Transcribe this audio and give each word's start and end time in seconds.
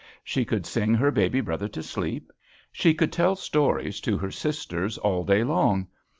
She 0.23 0.45
could 0.45 0.65
sing 0.65 0.95
her 0.95 1.11
baby 1.11 1.41
brother 1.41 1.67
to 1.67 1.83
sleep. 1.83 2.31
She 2.71 2.95
could 2.95 3.11
tell 3.11 3.35
stories 3.35 3.99
to 4.01 4.17
her 4.17 4.31
sisters 4.31 4.97
all 4.97 5.23
day 5.23 5.43
long. 5.43 5.89